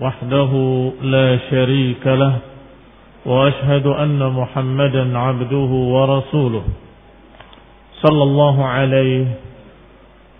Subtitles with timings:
[0.00, 0.52] وحده
[1.02, 2.34] لا شريك له
[3.26, 6.64] وأشهد أن محمدا عبده ورسوله.
[8.02, 9.26] صلى الله عليه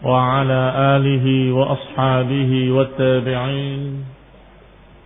[0.02, 4.04] وعلى آله وأصحابه والتابعين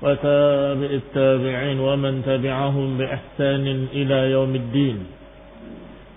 [0.03, 4.99] وتابع التابعين ومن تبعهم بإحسان إلى يوم الدين.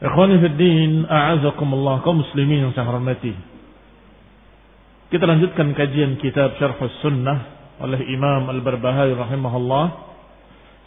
[0.00, 3.36] Ikhwani Fiddin, a'azakumullah, kaum muslimin yang saya hormati.
[5.12, 7.38] Kita lanjutkan kajian kitab Syarh Sunnah
[7.84, 9.84] oleh Imam Al-Barbahari rahimahullah.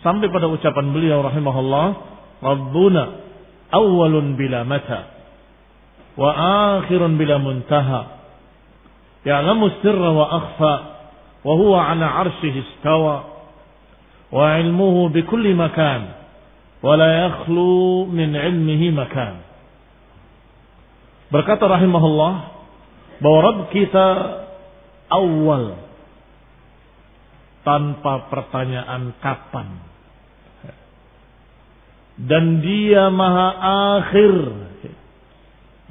[0.01, 1.85] Sampai pada ucapan beliau rahimahullah,
[2.41, 3.03] Rabbuna
[3.69, 5.13] awwalun bila mata,
[6.17, 6.31] wa
[6.81, 8.01] akhirun bila muntaha.
[9.29, 10.73] Ya'lamu sirra wa akhfa,
[11.45, 13.29] wa huwa ala arshihi istawa,
[14.33, 16.22] wa ilmuhu bikulli makan.
[16.82, 19.36] ولا يخلو من علمه مكان
[21.28, 22.34] berkata rahimahullah
[23.20, 24.08] bahwa Rabb kita
[25.12, 25.76] awal
[27.66, 29.68] tanpa pertanyaan kapan
[32.16, 33.48] dan dia maha
[34.00, 34.34] akhir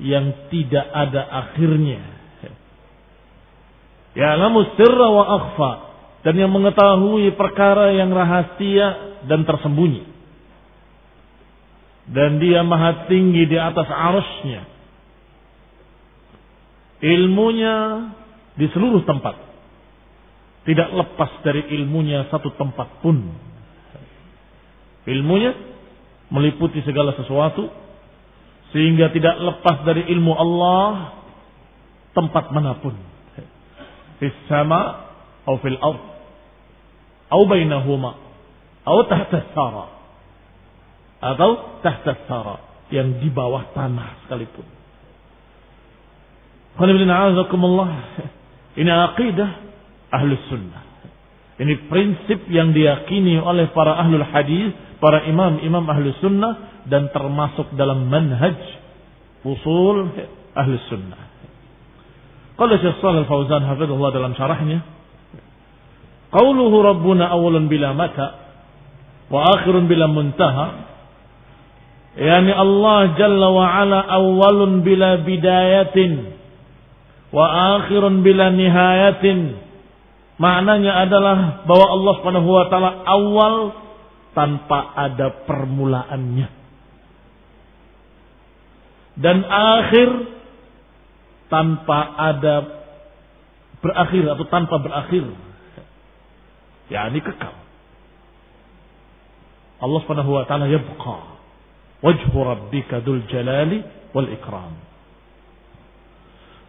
[0.01, 2.01] yang tidak ada akhirnya
[4.17, 5.71] ya lamu sirra wa akhfa
[6.25, 10.10] dan yang mengetahui perkara yang rahasia dan tersembunyi
[12.10, 14.66] dan dia maha tinggi di atas arusnya.
[17.02, 17.74] Ilmunya
[18.58, 19.38] di seluruh tempat.
[20.62, 23.18] Tidak lepas dari ilmunya satu tempat pun.
[25.06, 25.54] Ilmunya
[26.30, 27.70] meliputi segala sesuatu.
[28.74, 31.18] Sehingga tidak lepas dari ilmu Allah
[32.14, 32.94] tempat mana pun.
[34.46, 35.10] Sama
[35.42, 36.02] atau fil ard.
[37.30, 38.18] Atau bainahuma.
[38.86, 39.38] Atau tahta
[41.22, 42.56] atau tahta thara
[42.90, 44.66] yang di bawah tanah sekalipun.
[48.74, 49.50] Ini aqidah
[50.10, 50.82] ahlu sunnah.
[51.62, 58.10] Ini prinsip yang diyakini oleh para ahlul hadis, para imam-imam ahlu sunnah dan termasuk dalam
[58.10, 58.58] manhaj
[59.46, 60.10] usul
[60.58, 61.22] ahlu sunnah.
[62.58, 64.84] Kalau Syekh Shalal Fauzan hafizahullah dalam syarahnya,
[66.34, 68.42] qauluhu rabbuna awalun bila mata
[69.32, 70.91] wa akhirun bila muntaha
[72.12, 76.36] Yani Allah Jalla wa Ala awalun bila bidayatin
[77.32, 77.46] wa
[77.80, 79.56] akhirun bila nihayatin.
[80.36, 83.54] Maknanya adalah bahwa Allah Subhanahu wa taala awal
[84.36, 86.48] tanpa ada permulaannya.
[89.16, 90.08] Dan akhir
[91.48, 92.54] tanpa ada
[93.80, 95.24] berakhir atau tanpa berakhir.
[96.92, 97.56] Ya, ini kekal.
[99.80, 101.31] Allah Subhanahu wa taala yabqa
[102.02, 103.80] wajhu rabbika dzul jalali
[104.12, 104.74] wal ikram.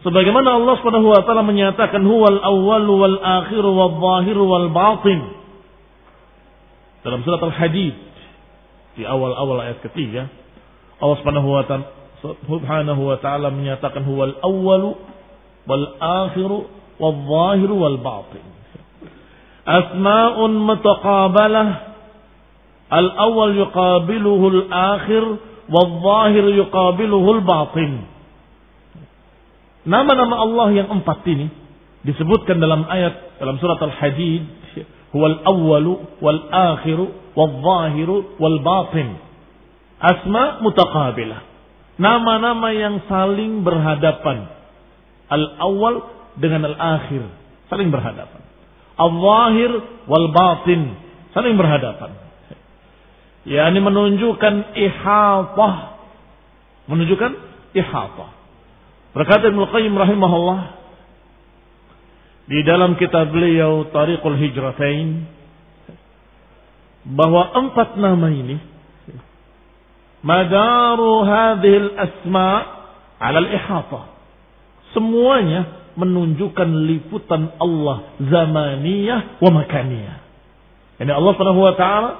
[0.06, 5.20] Sebagaimana Allah Subhanahu wa taala menyatakan huwal awwal wal akhir wal zahir wal batin.
[7.04, 7.96] Dalam surat Al-Hadid
[8.94, 10.30] di awal-awal ayat ketiga
[11.02, 11.86] Allah Subhanahu wa taala
[12.24, 14.96] Subhanahu wa taala menyatakan huwal awwalu
[15.68, 16.64] wal akhiru
[16.96, 18.44] wal zahiru wal batin.
[19.64, 21.93] Asma'un mutaqabalah
[22.94, 25.24] al awwal yuqabiluhu al akhir
[25.74, 27.92] wal zahir yuqabiluhu al batin.
[29.84, 31.50] Nama-nama Allah yang empat ini
[32.06, 34.44] disebutkan dalam ayat dalam surat Al-Hadid
[35.12, 35.92] huwal awwalu
[36.24, 37.06] wal akhiru
[37.36, 39.18] wal zahiru wal batin.
[40.00, 41.40] Asma mutaqabilah.
[41.94, 44.50] Nama-nama yang saling berhadapan.
[45.30, 46.10] Al-awwal
[46.42, 47.22] dengan al-akhir.
[47.70, 48.42] Saling berhadapan.
[48.98, 49.70] Al-zahir
[50.10, 50.98] wal batin.
[51.32, 52.10] Saling berhadapan.
[53.44, 55.76] Ya, ini menunjukkan ihatah.
[56.88, 57.32] Menunjukkan
[57.76, 58.30] ihatah.
[59.12, 60.60] Berkata Ibn Qayyim rahimahullah.
[62.44, 65.28] Di dalam kitab beliau Tariqul Hijratain.
[67.04, 68.56] Bahwa empat nama ini
[70.24, 72.48] madaru hadhil asma
[73.20, 74.08] ala al-ihata.
[74.96, 80.16] Semuanya menunjukkan liputan Allah zamaniyah wa makaniyah.
[81.04, 82.10] Ini Allah Subhanahu wa taala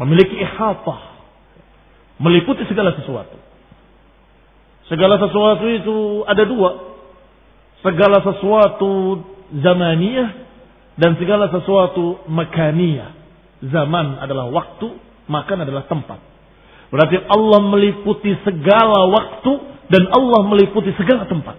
[0.00, 0.96] memiliki ihata.
[2.20, 3.36] Meliputi segala sesuatu.
[4.88, 6.70] Segala sesuatu itu ada dua.
[7.80, 9.22] Segala sesuatu
[9.54, 10.28] zamaniyah
[11.00, 13.16] dan segala sesuatu makaniyah.
[13.60, 14.88] Zaman adalah waktu,
[15.28, 16.20] makan adalah tempat.
[16.90, 19.52] Berarti Allah meliputi segala waktu
[19.88, 21.56] dan Allah meliputi segala tempat.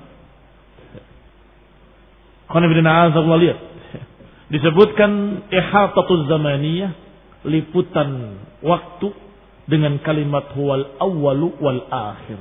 [3.40, 3.60] lihat.
[4.52, 5.12] Disebutkan
[5.48, 6.92] ihatatul zamaniyah,
[7.46, 9.10] liputan waktu
[9.66, 12.40] dengan kalimat huwal awwalu wal akhir.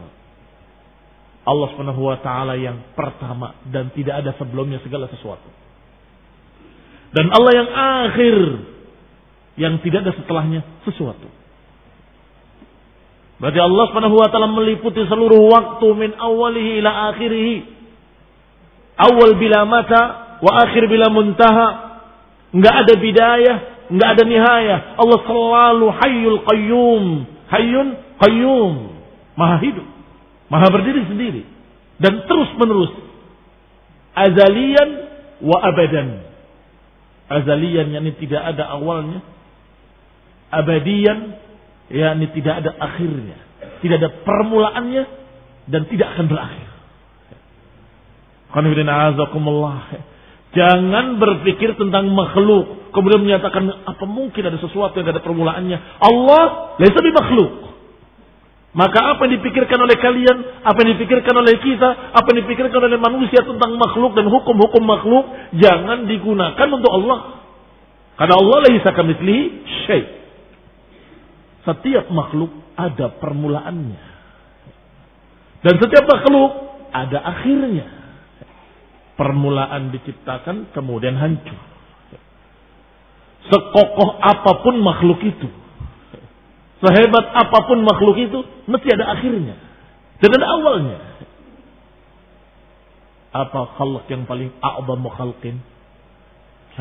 [1.40, 5.48] Allah Subhanahu wa taala yang pertama dan tidak ada sebelumnya segala sesuatu.
[7.10, 7.68] Dan Allah yang
[8.06, 8.36] akhir
[9.58, 11.26] yang tidak ada setelahnya sesuatu.
[13.40, 17.64] Berarti Allah Subhanahu wa taala meliputi seluruh waktu min awalihi ila akhirih.
[19.00, 20.00] Awal bila mata
[20.44, 21.68] wa akhir bila muntaha.
[22.52, 23.56] Enggak ada bidayah,
[23.90, 24.78] enggak ada nihayah.
[24.96, 27.04] Allah selalu hayyul qayyum.
[27.50, 27.88] Hayyun
[28.22, 28.72] qayyum.
[29.34, 29.86] Maha hidup.
[30.48, 31.42] Maha berdiri sendiri.
[32.00, 32.90] Dan terus menerus.
[34.14, 34.88] Azalian
[35.42, 36.22] wa abadan.
[37.30, 39.22] Azalian yang ini tidak ada awalnya.
[40.50, 41.38] Abadian
[41.90, 43.38] yakni tidak ada akhirnya,
[43.82, 45.04] tidak ada permulaannya
[45.66, 46.68] dan tidak akan berakhir.
[50.50, 55.78] Jangan berpikir tentang makhluk kemudian menyatakan apa mungkin ada sesuatu yang ada permulaannya.
[56.02, 57.52] Allah lebih makhluk.
[58.70, 62.98] Maka apa yang dipikirkan oleh kalian, apa yang dipikirkan oleh kita, apa yang dipikirkan oleh
[63.02, 65.26] manusia tentang makhluk dan hukum-hukum makhluk,
[65.58, 67.42] jangan digunakan untuk Allah.
[68.14, 69.42] Karena Allah laisa kamitslihi
[69.90, 70.06] syai'.
[71.66, 74.02] Setiap makhluk ada permulaannya.
[75.66, 76.50] Dan setiap makhluk
[76.94, 77.99] ada akhirnya.
[79.20, 81.60] Permulaan diciptakan kemudian hancur.
[83.52, 85.48] Sekokoh apa pun makhluk itu.
[86.80, 89.60] Sehebat apa pun makhluk itu mesti ada akhirnya.
[90.24, 90.98] Dan ada awalnya.
[93.36, 95.60] Apa khalq yang paling a'zamu khalqin?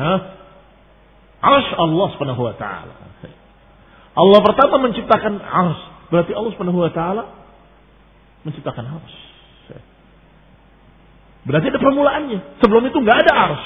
[0.00, 0.20] Hah?
[1.44, 3.10] Arsh Allah subhanahu wa ta'ala.
[4.16, 5.80] Allah pertama menciptakan ars.
[6.10, 7.24] Berarti Allah Subhanahu wa taala
[8.42, 9.14] menciptakan ars.
[11.44, 12.38] Berarti ada permulaannya.
[12.60, 13.64] Sebelum itu nggak ada ars.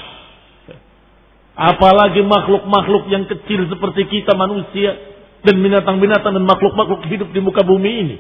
[1.54, 4.98] Apalagi makhluk-makhluk yang kecil seperti kita manusia
[5.46, 8.16] dan binatang-binatang dan makhluk-makhluk hidup di muka bumi ini.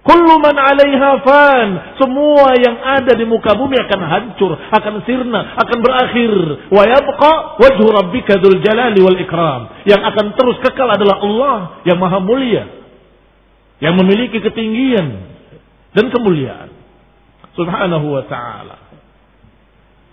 [0.00, 1.68] Kullu man 'alaiha fan.
[2.00, 6.32] Semua yang ada di muka bumi akan hancur, akan sirna, akan berakhir.
[6.72, 9.84] Wa yabqa wajhu rabbika dzul jalali wal ikram.
[9.84, 12.64] Yang akan terus kekal adalah Allah yang maha mulia.
[13.82, 15.06] Yang memiliki ketinggian
[15.92, 16.79] dan kemuliaan.
[17.60, 18.76] Subhanahu wa ta'ala.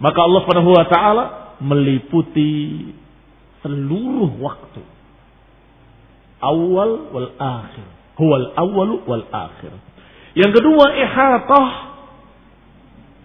[0.03, 1.23] Maka Allah Subhanahu wa ta'ala
[1.63, 2.91] meliputi
[3.63, 4.83] seluruh waktu.
[6.37, 9.69] Awal wal akhir Huwal awalu wal akhir.
[10.33, 11.69] Yang kedua ihatah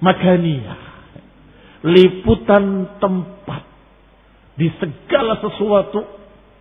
[0.05, 0.81] makaniyah.
[1.83, 3.65] Liputan tempat.
[4.61, 6.05] Di segala sesuatu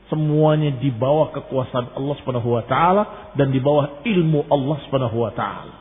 [0.08, 3.04] semuanya di bawah kekuasaan Allah Subhanahu wa taala
[3.36, 5.76] dan di bawah ilmu Allah Subhanahu wa taala.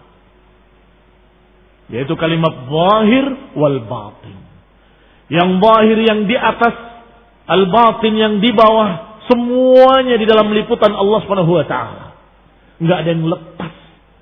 [1.91, 3.27] Yaitu kalimat zahir
[3.59, 4.39] wal batin.
[5.31, 6.75] Yang zahir yang di atas,
[7.51, 12.07] al batin yang di bawah, semuanya di dalam liputan Allah Subhanahu wa taala.
[12.79, 13.75] Nggak ada yang lepas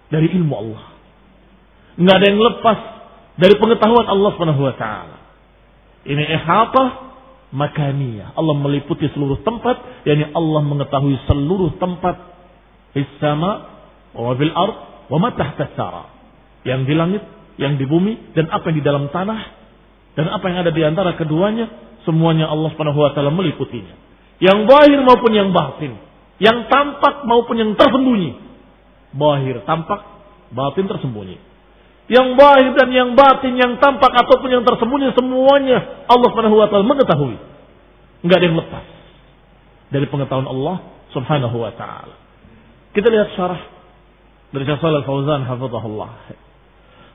[0.09, 0.85] dari ilmu Allah.
[2.01, 2.79] Nggak ada yang lepas
[3.37, 5.19] dari pengetahuan Allah Subhanahu wa taala.
[6.09, 6.89] Ini ihatah
[7.53, 8.37] makaniyah.
[8.37, 12.17] Allah meliputi seluruh tempat, yakni Allah mengetahui seluruh tempat
[12.93, 13.81] di sama
[14.17, 14.77] wa fil ard
[15.09, 15.69] wa ma tahta
[16.65, 17.23] Yang di langit,
[17.59, 19.41] yang di bumi dan apa yang di dalam tanah
[20.15, 21.69] dan apa yang ada di antara keduanya
[22.03, 23.95] semuanya Allah Subhanahu wa taala meliputinya.
[24.39, 25.99] Yang zahir maupun yang batin,
[26.39, 28.35] yang tampak maupun yang tersembunyi.
[29.15, 30.01] Zahir tampak,
[30.55, 31.37] batin tersembunyi.
[32.09, 36.87] Yang zahir dan yang batin, yang tampak ataupun yang tersembunyi semuanya Allah Subhanahu wa taala
[36.87, 37.37] mengetahui.
[38.27, 38.85] Enggak ada yang lepas
[39.95, 40.77] dari pengetahuan Allah
[41.13, 42.17] Subhanahu wa taala.
[42.97, 43.61] Kita lihat syarah
[44.51, 46.48] dari Syekh Shalal Fauzan hafizahullah.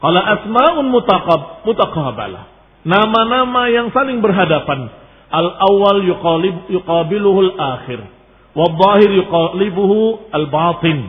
[0.03, 2.43] Qala asma'un mutaqab mutaqabalah.
[2.83, 4.91] Nama-nama yang saling berhadapan.
[5.31, 8.03] Al-awwal yuqalib yuqabiluhu al-akhir.
[8.51, 11.07] Wal-zahir yuqalibuhu al-batin.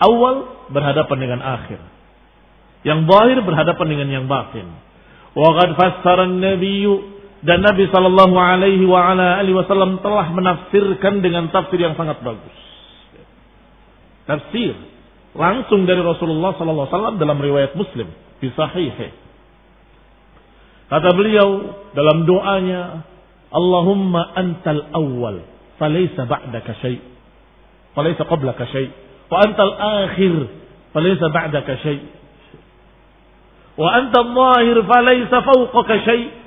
[0.00, 0.36] Awal
[0.72, 1.76] berhadapan dengan akhir.
[2.88, 4.66] Yang zahir berhadapan dengan yang batin.
[5.36, 11.52] Wa qad fassara an-nabiyyu dan Nabi sallallahu alaihi wa ala alihi wasallam telah menafsirkan dengan
[11.52, 12.56] tafsir yang sangat bagus.
[14.24, 14.91] Tafsir
[15.32, 18.08] langsung dari Rasulullah sallallahu alaihi wasallam dalam riwayat Muslim
[18.38, 18.92] di sahih.
[20.92, 21.48] Kata beliau
[21.96, 23.08] dalam doanya,
[23.52, 25.40] Allahumma antal awwal,
[25.80, 27.00] falaysa ba'daka syai',
[27.96, 28.92] falaysa qablaka syai',
[29.32, 29.72] wa antal
[30.04, 30.34] akhir,
[30.92, 32.04] falaysa ba'daka syai',
[33.80, 36.42] wa antal zahir, falaysa fawqaka syai',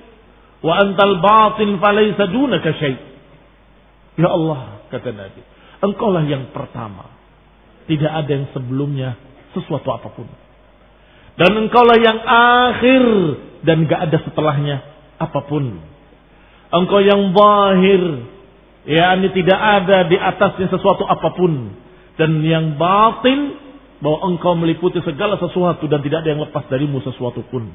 [0.65, 2.97] Wa antal batin falaysa dunaka syai.
[4.17, 5.41] Ya Allah, kata Nabi.
[5.85, 7.05] Engkaulah yang pertama.
[7.85, 9.19] Tidak ada yang sebelumnya
[9.53, 10.27] sesuatu apa pun.
[11.35, 13.03] Dan engkaulah yang akhir
[13.67, 14.77] dan gak ada setelahnya
[15.19, 15.79] apa pun.
[16.73, 18.01] Engkau yang bahir,
[18.89, 21.75] ya ini tidak ada di atasnya sesuatu apa pun.
[22.15, 23.65] Dan yang batin,
[24.05, 27.71] bahwa engkau meliputi segala sesuatu dan tidak ada yang lepas darimu sesuatu pun.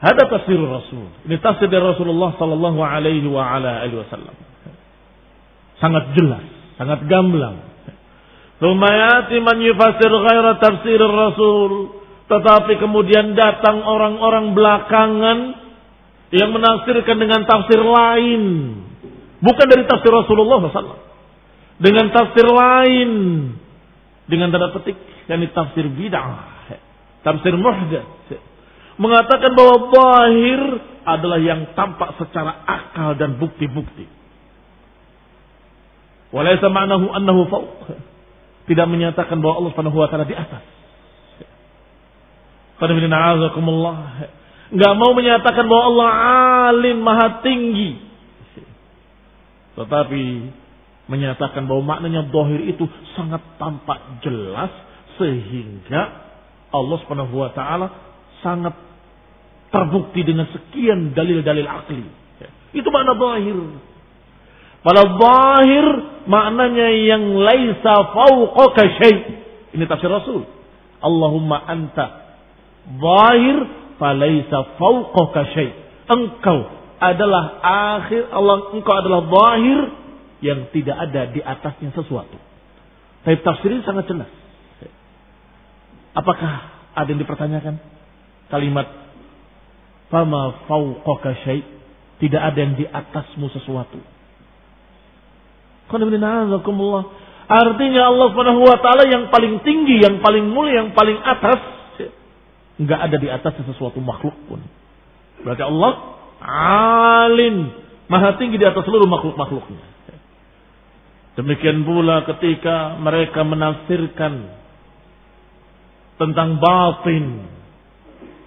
[0.00, 1.12] Ada tafsir Rasul.
[1.28, 4.32] Ini tafsir dari Rasulullah sallallahu alaihi wasallam.
[5.76, 6.46] Sangat jelas,
[6.80, 7.60] sangat gamblang.
[8.60, 12.00] Lumayati man yufasir ghaira tafsir Rasul.
[12.30, 15.38] Tetapi kemudian datang orang-orang belakangan
[16.32, 18.42] yang menafsirkan dengan tafsir lain.
[19.44, 21.04] Bukan dari tafsir Rasulullah SAW.
[21.76, 23.10] Dengan tafsir lain.
[24.24, 24.96] Dengan tanda petik.
[25.28, 26.48] yakni tafsir bid'ah.
[27.20, 28.48] Tafsir muhdats
[29.00, 30.60] mengatakan bahwa bahir
[31.08, 34.04] adalah yang tampak secara akal dan bukti-bukti.
[36.30, 37.70] Walaysa ma'nahu annahu fauq.
[38.70, 40.62] Tidak menyatakan bahwa Allah Subhanahu wa taala di atas.
[44.70, 46.08] Enggak mau menyatakan bahwa Allah
[46.70, 47.98] alim maha tinggi.
[49.74, 50.22] Tetapi
[51.10, 52.86] menyatakan bahwa maknanya dohir itu
[53.18, 54.70] sangat tampak jelas
[55.18, 56.30] sehingga
[56.70, 57.90] Allah Subhanahu wa taala
[58.46, 58.78] sangat
[59.74, 62.06] terbukti dengan sekian dalil-dalil akli.
[62.70, 63.58] Itu makna zahir.
[64.80, 65.86] Pada zahir
[66.24, 69.16] maknanya yang laisa fauqaka syai.
[69.76, 70.48] Ini tafsir Rasul.
[71.00, 72.36] Allahumma anta
[72.96, 73.56] zahir
[74.00, 75.70] falaisa fauqaka syai.
[76.08, 76.58] Engkau
[77.00, 77.60] adalah
[77.96, 79.80] akhir Allah engkau adalah zahir
[80.40, 82.36] yang tidak ada di atasnya sesuatu.
[83.20, 84.32] Tapi tafsir ini sangat jelas.
[86.16, 86.52] Apakah
[86.96, 87.76] ada yang dipertanyakan?
[88.50, 88.88] Kalimat
[90.10, 91.62] Fama fauqaka syai'
[92.18, 94.02] tidak ada yang di atasmu sesuatu.
[97.50, 101.58] Artinya Allah Subhanahu wa taala yang paling tinggi, yang paling mulia, yang paling atas
[102.78, 104.62] enggak ada di atasnya sesuatu makhluk pun.
[105.42, 105.92] Berarti Allah
[107.26, 107.74] alim,
[108.06, 109.90] maha tinggi di atas seluruh makhluk-makhluknya.
[111.34, 114.60] Demikian pula ketika mereka menafsirkan
[116.20, 117.48] tentang batin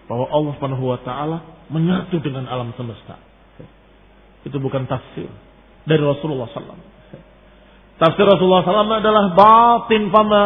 [0.08, 3.18] bahwa Allah Subhanahu wa taala menyatu dengan alam semesta.
[4.44, 5.32] Itu bukan tafsir
[5.88, 6.93] dari Rasulullah SAW.
[8.02, 10.42] Tafsir Rasulullah SAW adalah batin fama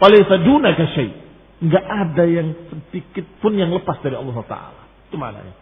[0.00, 1.10] paling seduna syai.
[1.58, 4.82] Enggak ada yang sedikit pun yang lepas dari Allah Taala.
[5.10, 5.54] Itu maknanya.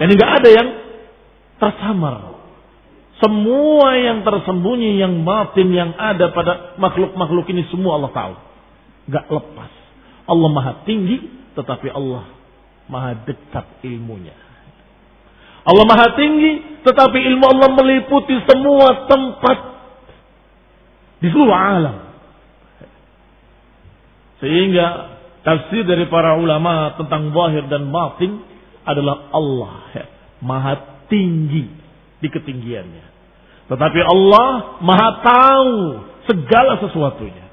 [0.00, 0.68] Dan enggak ada yang
[1.60, 2.14] tersamar.
[3.16, 8.34] Semua yang tersembunyi, yang batin, yang ada pada makhluk-makhluk ini semua Allah tahu.
[9.08, 9.72] Enggak lepas.
[10.26, 11.24] Allah maha tinggi,
[11.56, 12.28] tetapi Allah
[12.90, 14.34] maha dekat ilmunya.
[15.66, 19.75] Allah maha tinggi, tetapi ilmu Allah meliputi semua tempat
[21.20, 21.96] di seluruh alam.
[24.42, 24.86] Sehingga
[25.42, 28.44] tafsir dari para ulama tentang zahir dan batin
[28.84, 29.74] adalah Allah
[30.44, 30.74] maha
[31.08, 31.72] tinggi
[32.20, 33.06] di ketinggiannya.
[33.66, 35.74] Tetapi Allah maha tahu
[36.28, 37.46] segala sesuatunya.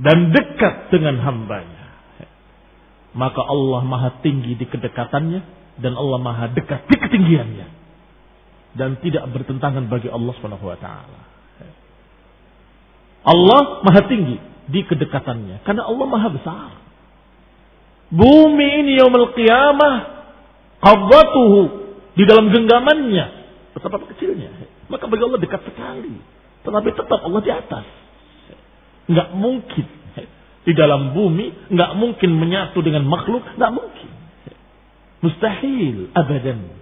[0.00, 1.80] Dan dekat dengan hambanya
[3.10, 5.40] maka Allah maha tinggi di kedekatannya
[5.82, 7.79] dan Allah maha dekat di ketinggiannya
[8.74, 11.20] dan tidak bertentangan bagi Allah Subhanahu wa taala.
[13.20, 15.66] Allah maha tinggi di kedekatannya.
[15.66, 16.70] Karena Allah maha besar.
[18.10, 19.94] Bumi ini yaumul qiyamah
[20.80, 21.60] qabdatuhu
[22.16, 23.26] di dalam genggamannya.
[23.76, 24.50] Betapa kecilnya.
[24.90, 26.16] Maka bagi Allah dekat sekali.
[26.66, 27.86] Tetapi tetap Allah di atas.
[29.10, 29.86] Nggak mungkin.
[30.60, 33.44] Di dalam bumi nggak mungkin menyatu dengan makhluk.
[33.58, 34.10] Nggak mungkin.
[35.20, 36.08] Mustahil.
[36.16, 36.79] Abadan.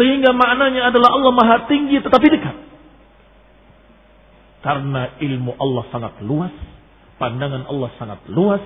[0.00, 2.56] Sehingga maknanya adalah Allah maha tinggi tetapi dekat.
[4.60, 6.52] Karena ilmu Allah sangat luas
[7.20, 8.64] Pandangan Allah sangat luas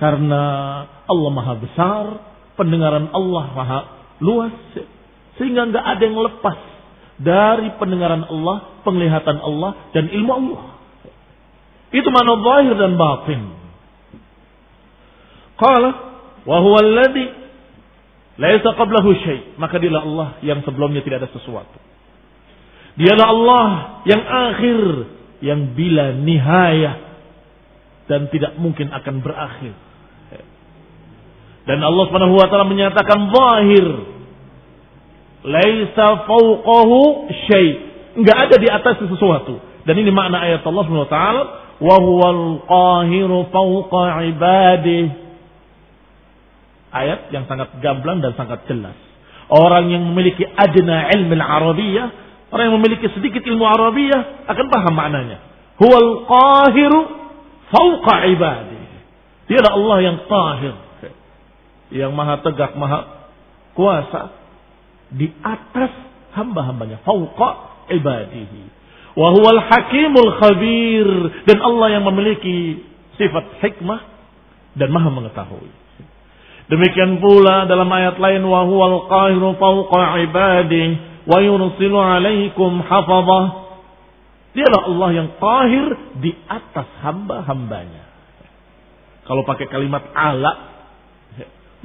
[0.00, 0.42] karena
[1.04, 2.04] Allah maha besar,
[2.56, 3.80] pendengaran Allah maha
[4.24, 4.56] luas
[5.36, 6.58] sehingga nggak ada yang lepas
[7.20, 10.80] dari pendengaran Allah, penglihatan Allah dan ilmu Allah.
[11.92, 13.40] Itu mana zahir dan batin.
[15.60, 15.90] Qala
[16.48, 17.24] wa huwa alladhi
[18.40, 19.54] laisa qablahu syai.
[19.60, 21.76] Maka dialah Allah yang sebelumnya tidak ada sesuatu.
[22.96, 23.68] Dialah Allah
[24.08, 24.80] yang akhir
[25.44, 26.94] yang bila nihayah
[28.10, 29.76] dan tidak mungkin akan berakhir.
[31.68, 33.86] Dan Allah Subhanahu wa taala menyatakan zahir.
[35.46, 37.68] Laisa fawqahu syai.
[38.18, 39.62] Enggak ada di atas sesuatu.
[39.86, 41.42] Dan ini makna ayat Allah Subhanahu wa taala,
[41.78, 45.29] wa huwal qahiru fawqa ibadih.
[46.90, 48.98] Ayat yang sangat gamblang dan sangat jelas.
[49.50, 52.06] Orang yang memiliki adna ilmu al-arabiyah,
[52.50, 55.38] orang yang memiliki sedikit ilmu arabiyah akan paham maknanya.
[55.78, 56.98] Huwal qahiru
[57.70, 58.82] fauqa ibadi.
[59.50, 60.74] Dialah Allah yang tahir.
[61.90, 63.30] Yang maha tegak, maha
[63.74, 64.30] kuasa.
[65.10, 65.90] Di atas
[66.38, 67.02] hamba-hambanya.
[67.02, 68.62] Fauqa ibadihi.
[69.18, 71.08] Wahuwal hakimul khabir.
[71.50, 72.86] Dan Allah yang memiliki
[73.18, 74.00] sifat hikmah
[74.78, 75.70] dan maha mengetahui.
[76.70, 83.70] Demikian pula dalam ayat lain wahuwal qahiru fauqa ibadihi wa yursilu alaikum hafazah
[84.50, 85.86] Dialah Allah yang tahir
[86.18, 88.02] di atas hamba-hambanya.
[89.22, 90.82] Kalau pakai kalimat Allah,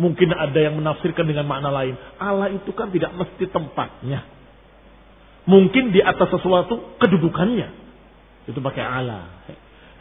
[0.01, 1.93] mungkin ada yang menafsirkan dengan makna lain.
[2.17, 4.25] Allah itu kan tidak mesti tempatnya.
[5.45, 7.69] Mungkin di atas sesuatu kedudukannya.
[8.49, 9.29] Itu pakai Allah.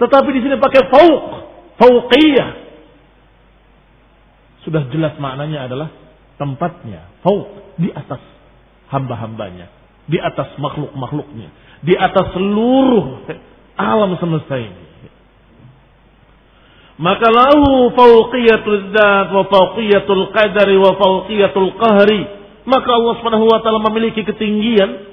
[0.01, 1.25] Tetapi di sini pakai fauq,
[1.77, 2.64] fauqiyah.
[4.65, 5.89] Sudah jelas maknanya adalah
[6.41, 8.21] tempatnya, fauq, di atas
[8.89, 9.69] hamba-hambanya,
[10.09, 13.29] di atas makhluk-makhluknya di atas seluruh
[13.77, 14.85] alam semesta ini.
[16.95, 22.23] Maka lahu fauqiyatul dzat wa fauqiyatul qadari wa fauqiyatul qahri.
[22.65, 25.13] Maka Allah Subhanahu wa taala memiliki ketinggian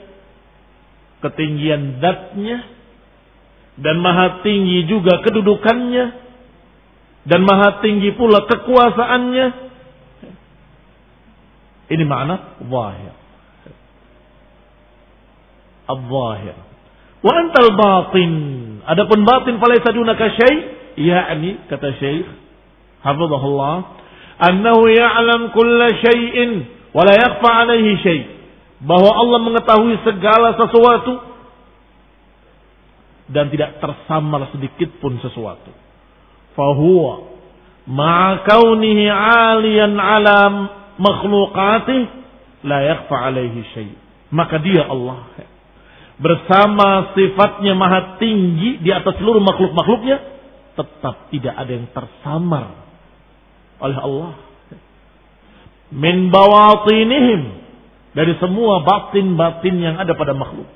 [1.20, 2.66] ketinggian zatnya
[3.78, 6.31] dan maha tinggi juga kedudukannya
[7.28, 9.48] dan maha tinggi pula kekuasaannya.
[11.92, 13.22] Ini makna zahir
[15.92, 16.56] al-zahir.
[17.22, 18.32] Wa antal batin.
[18.88, 20.56] Adapun batin falaisa dunaka syai,
[20.98, 22.28] yakni kata Syekh
[23.06, 23.76] hafizahullah,
[24.42, 26.52] annahu ya'lam kulla syai'in
[26.94, 28.24] wa la yakhfa 'alaihi syai'.
[28.82, 31.14] Bahwa Allah mengetahui segala sesuatu
[33.30, 35.70] dan tidak tersamar sedikit pun sesuatu.
[36.54, 37.32] Fahuwa
[37.88, 40.40] ma'a kaunihi 'aliyan 'ala
[41.00, 42.02] makhluqatih
[42.68, 43.96] la yakhfa 'alaihi syai'.
[44.32, 45.28] Maka dia Allah
[46.22, 50.18] bersama sifatnya maha tinggi di atas seluruh makhluk-makhluknya,
[50.78, 52.66] tetap tidak ada yang tersamar
[53.82, 54.32] oleh Allah.
[55.92, 57.42] Min bawatinihim
[58.16, 60.70] dari semua batin-batin yang ada pada makhluk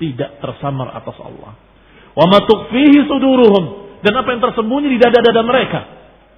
[0.00, 1.54] tidak tersamar atas Allah.
[2.16, 5.79] Wa ma suduruhum dan apa yang tersembunyi di dada-dada mereka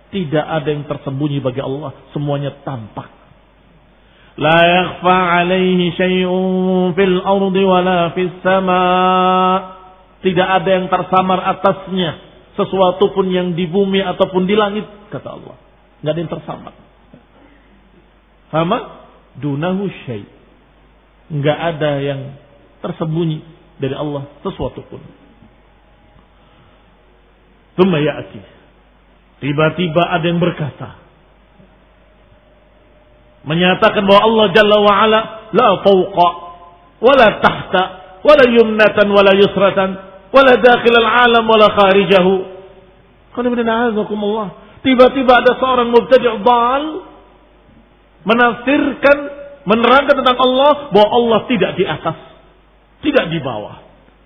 [0.09, 3.19] tidak ada yang tersembunyi bagi Allah, semuanya tampak.
[4.39, 6.31] لا يخفى عليه شيء
[6.95, 9.59] في الأرض ولا في السماء
[10.19, 12.11] tidak ada yang tersamar atasnya
[12.55, 15.55] sesuatu pun yang di bumi ataupun di langit kata Allah
[15.99, 16.73] nggak ada yang tersamar
[18.51, 18.77] sama
[19.39, 20.23] dunahu syai
[21.31, 22.21] nggak ada yang
[22.79, 23.43] tersembunyi
[23.79, 25.03] dari Allah sesuatu pun
[27.78, 28.40] Ya'ti.
[29.42, 31.04] Tiba-tiba ada yang berkata,
[33.44, 35.20] menyatakan bahwa Allah Jalla wa Ala
[35.52, 36.28] la fawqa
[37.04, 37.82] wala tahta
[38.24, 39.90] wala yumnatan wala yusratan
[40.32, 42.34] wala dakhil al-alam wala kharijahu.
[44.84, 46.84] Tiba-tiba ada seorang mubtadi' dal
[48.24, 49.18] menafsirkan
[49.64, 52.16] menerangkan tentang Allah bahwa Allah tidak di atas,
[53.00, 53.80] tidak di bawah,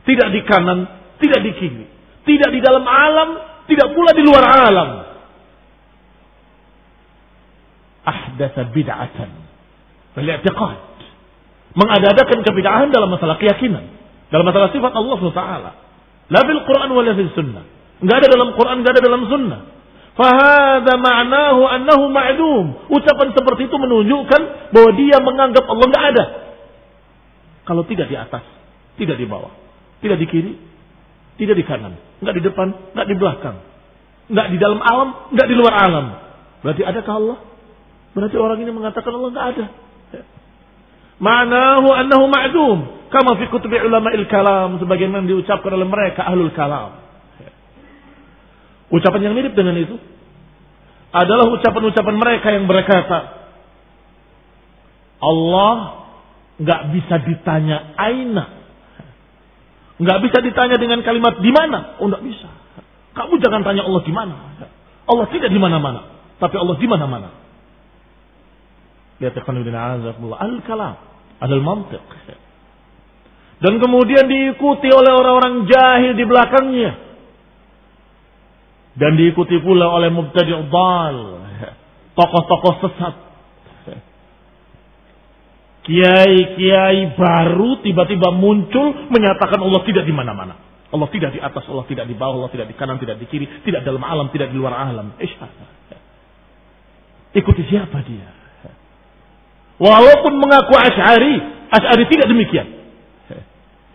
[0.07, 0.87] tidak di kanan,
[1.23, 1.87] tidak di kiri,
[2.27, 3.29] tidak di dalam alam,
[3.69, 5.09] tidak pula di luar alam
[8.09, 9.31] ahdatsa bid'atan
[10.17, 10.79] fil i'tiqad.
[11.77, 13.85] Mengadakan kebid'ahan dalam masalah keyakinan.
[14.33, 15.45] Dalam masalah sifat Allah SWT.
[16.33, 17.65] La Quran wa la fil sunnah.
[18.03, 19.61] Enggak ada dalam Quran, enggak ada dalam sunnah.
[20.19, 22.65] Fahada ma'nahu annahu ma'dum.
[22.91, 24.41] Ucapan seperti itu menunjukkan
[24.75, 26.25] bahwa dia menganggap Allah enggak ada.
[27.69, 28.43] Kalau tidak di atas,
[28.97, 29.53] tidak di bawah,
[30.01, 30.53] tidak di kiri,
[31.39, 33.57] tidak di kanan, enggak di depan, enggak di belakang,
[34.29, 36.07] enggak di dalam alam, enggak di luar alam.
[36.67, 37.39] Berarti adakah Allah?
[38.13, 39.67] Berarti orang ini mengatakan Allah enggak ada.
[41.19, 42.79] Ma'nahu annahu ma'dum.
[43.09, 44.79] Kama fi kutubi ulama il kalam.
[44.79, 46.99] Sebagaimana diucapkan oleh mereka ahlul kalam.
[48.89, 49.99] Ucapan yang mirip dengan itu
[51.13, 53.19] adalah ucapan-ucapan mereka yang berkata,
[55.19, 56.05] Allah
[56.59, 58.58] nggak bisa ditanya aina,
[59.99, 62.49] nggak bisa ditanya dengan kalimat di mana, oh nggak bisa.
[63.19, 64.35] Kamu jangan tanya Allah di mana.
[65.09, 66.01] Allah tidak di mana-mana,
[66.39, 67.29] tapi Allah di mana-mana.
[69.19, 70.95] Lihat al-kalam,
[71.43, 72.05] al-mantiq.
[73.59, 76.93] Dan kemudian diikuti oleh orang-orang jahil di belakangnya
[78.99, 81.19] dan diikuti pula oleh mubtadi' dal,
[82.19, 83.15] tokoh-tokoh sesat.
[85.89, 90.61] Kiai-kiai baru tiba-tiba muncul menyatakan Allah tidak di mana-mana.
[90.93, 93.49] Allah tidak di atas, Allah tidak di bawah, Allah tidak di kanan, tidak di kiri,
[93.65, 95.17] tidak dalam alam, tidak di luar alam.
[97.33, 98.29] Ikuti siapa dia?
[99.81, 101.35] Walaupun mengaku Ash'ari,
[101.73, 102.69] Ash'ari tidak demikian.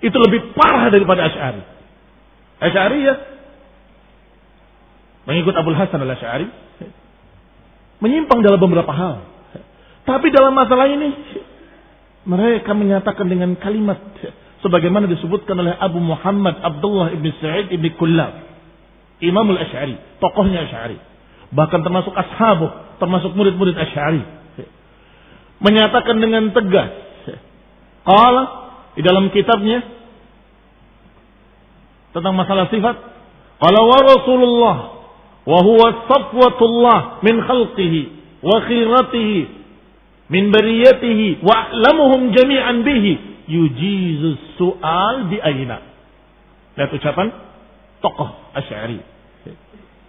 [0.01, 1.61] Itu lebih parah daripada Ash'ari.
[2.57, 3.15] Ash'ari ya
[5.23, 6.47] mengikut Abu Hasan al Ashari
[8.03, 9.23] menyimpang dalam beberapa hal.
[10.03, 11.15] Tapi dalam masalah ini
[12.23, 13.99] mereka menyatakan dengan kalimat
[14.63, 18.31] sebagaimana disebutkan oleh Abu Muhammad Abdullah ibn Sa'id ibn Kullab,
[19.19, 20.97] Imam al-Asy'ari, tokohnya Ashari,
[21.53, 22.65] Bahkan termasuk ashabu,
[22.97, 24.23] termasuk murid-murid Ashari,
[25.63, 26.91] Menyatakan dengan tegas.
[28.03, 28.43] Qala
[28.99, 29.79] di dalam kitabnya
[32.11, 32.95] tentang masalah sifat,
[33.63, 34.77] qala wa Rasulullah
[35.43, 38.01] wa huwa safwatullah min khalqihi
[38.43, 39.62] wa khiratihi
[40.33, 45.77] min bariyatihi wa lamuhum jami'an bihi yujizus su'al bi aina.
[46.73, 47.29] Lihat ucapan
[48.01, 48.97] tokoh Asy'ari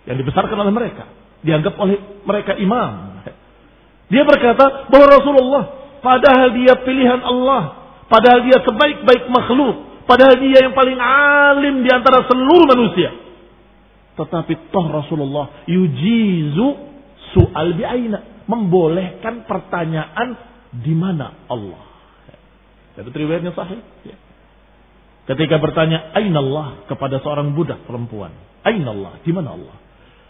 [0.09, 1.05] yang dibesarkan oleh mereka,
[1.45, 3.21] dianggap oleh mereka imam.
[4.09, 5.65] Dia berkata bahwa Rasulullah
[6.01, 12.25] padahal dia pilihan Allah, padahal dia sebaik-baik makhluk, padahal dia yang paling alim di antara
[12.25, 13.13] seluruh manusia.
[14.17, 16.69] Tetapi toh Rasulullah yujizu
[17.37, 20.37] su'al bi aina Membolehkan pertanyaan
[20.71, 21.85] di mana Allah.
[22.95, 23.81] Itu riwayatnya sahih.
[24.07, 24.17] Ya.
[25.25, 28.31] Ketika bertanya Aina Allah kepada seorang budak perempuan.
[28.65, 29.77] Aina Allah, di mana Allah?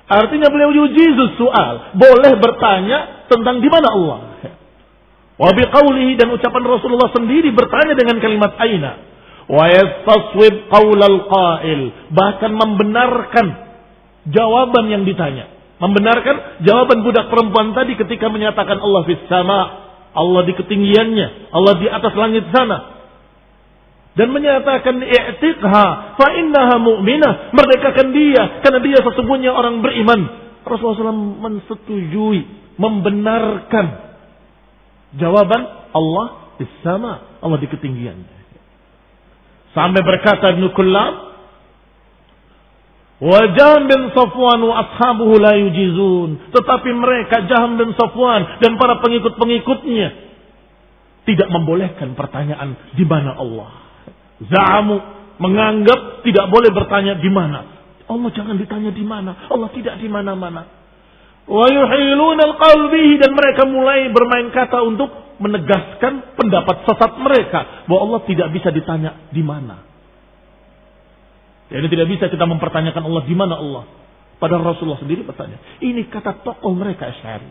[0.04, 4.20] Artinya beliau yujizu soal, boleh bertanya tentang di mana Allah.
[5.34, 8.92] Wa biqaulihi dan ucapan Rasulullah sendiri bertanya dengan kalimat aina.
[9.50, 11.80] Wa yastaswib qaulal qail,
[12.14, 13.46] bahkan membenarkan
[14.30, 15.53] jawaban yang ditanya.
[15.74, 19.60] Membenarkan jawaban budak perempuan tadi ketika menyatakan Allah fis sama,
[20.14, 22.94] Allah di ketinggiannya, Allah di atas langit sana.
[24.14, 30.20] Dan menyatakan i'tiqha fa innaha mu'minah, merdekakan dia karena dia sesungguhnya orang beriman.
[30.62, 32.40] Rasulullah SAW mensetujui,
[32.78, 33.86] membenarkan
[35.18, 38.38] jawaban Allah di sama, Allah di ketinggiannya.
[39.74, 41.33] Sampai berkata Ibnu Kullab,
[43.24, 43.40] Wa
[43.88, 46.52] bin Safwan wa ashabuhu la yujizun.
[46.52, 50.08] Tetapi mereka Jaham bin Safwan dan para pengikut-pengikutnya
[51.24, 53.70] tidak membolehkan pertanyaan di mana Allah.
[54.44, 54.96] Za'amu
[55.40, 57.60] menganggap tidak boleh bertanya di mana.
[58.04, 59.48] Allah jangan ditanya di mana.
[59.48, 60.68] Allah tidak di mana-mana.
[61.48, 62.60] Wa yuhilun al
[62.92, 69.32] dan mereka mulai bermain kata untuk menegaskan pendapat sesat mereka bahwa Allah tidak bisa ditanya
[69.32, 69.93] di mana.
[71.72, 73.84] Jadi tidak bisa kita mempertanyakan Allah di mana Allah.
[74.36, 75.56] Padahal Rasulullah sendiri bertanya.
[75.80, 77.48] Ini kata tokoh mereka Asy'ari.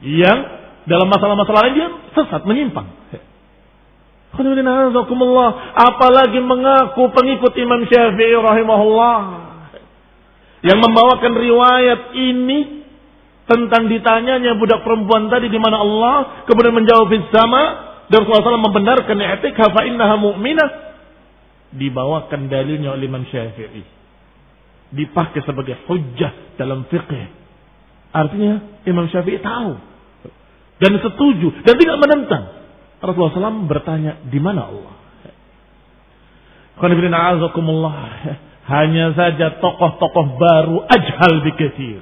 [0.00, 0.38] Yang
[0.88, 2.88] dalam masalah-masalah lain dia sesat, menyimpang.
[5.76, 9.16] Apalagi mengaku pengikut Imam Syafi'i rahimahullah.
[10.64, 12.84] Yang membawakan riwayat ini
[13.44, 17.62] tentang ditanyanya budak perempuan tadi di mana Allah, kemudian menjawab sama
[18.10, 20.89] dan Rasulullah SAW membenarkan i'tikha fa innaha mu'minah
[21.70, 23.84] dibawakan dalilnya oleh Imam Syafi'i.
[24.90, 27.26] Dipakai sebagai hujah dalam fikih.
[28.10, 29.72] Artinya Imam Syafi'i tahu
[30.80, 32.44] dan setuju dan tidak menentang.
[33.00, 34.94] Rasulullah SAW bertanya di mana Allah.
[38.70, 42.00] Hanya saja tokoh-tokoh baru ajhal bikesir.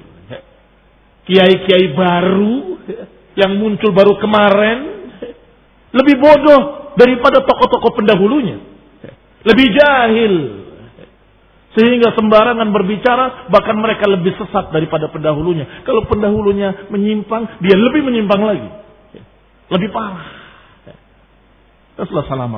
[1.29, 2.79] Kiai-kiai baru
[3.37, 4.77] yang muncul baru kemarin
[5.93, 8.68] lebih bodoh daripada tokoh-tokoh pendahulunya.
[9.47, 10.33] Lebih jahil.
[11.77, 15.85] Sehingga sembarangan berbicara, bahkan mereka lebih sesat daripada pendahulunya.
[15.85, 18.69] Kalau pendahulunya menyimpang, dia lebih menyimpang lagi.
[19.69, 20.27] Lebih parah.
[21.93, 22.51] Rasulullah salam.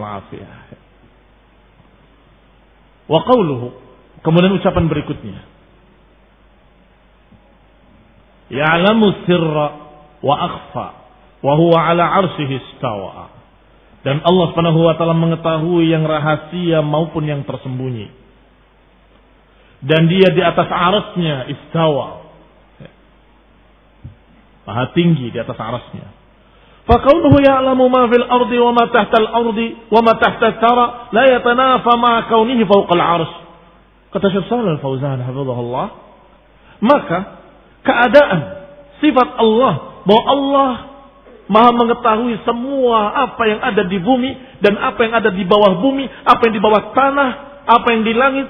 [3.11, 3.67] Wa qawluhu.
[4.21, 5.43] Kemudian ucapan berikutnya.
[8.47, 9.67] Ya'lamu sirra
[10.23, 10.87] wa akhfa.
[11.41, 13.40] Wa huwa ala arsihi istawa.
[14.01, 18.09] Dan Allah Subhanahu wa taala mengetahui yang rahasia maupun yang tersembunyi.
[19.81, 22.21] Dan dia di atas arasnya istawa.
[24.65, 26.21] Maha tinggi di atas arasnya.
[26.85, 31.93] Fakaunuhu ya'lamu ma fil ardi wa ma tahta al-ardi wa ma tahta thara la yatanafa
[31.97, 33.33] ma kaunihi fawqa al-arsh.
[34.11, 35.87] Kata Syekh Shalal Fauzan hafizahullah,
[36.83, 37.17] maka
[37.85, 38.39] keadaan
[38.99, 40.69] sifat Allah bahwa Allah
[41.51, 44.31] Maha mengetahui semua apa yang ada di bumi
[44.63, 47.31] dan apa yang ada di bawah bumi, apa yang di bawah tanah,
[47.67, 48.47] apa yang di langit